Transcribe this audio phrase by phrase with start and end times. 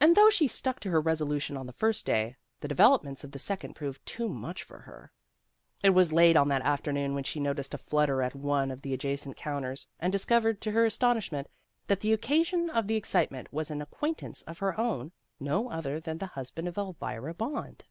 [0.00, 3.32] And though she stuck to her resolu tion on the first day, the developments of
[3.32, 5.12] the second proved too much for her.
[5.82, 8.94] It was late on that afternoon when she noticed a flutter at one of the
[8.94, 11.48] adjacent counters, and discovered to her astonishment,
[11.86, 16.16] that the occasion of the excitement was an acquaintance of her own, no other than
[16.16, 17.84] the husband of Elvira Bond.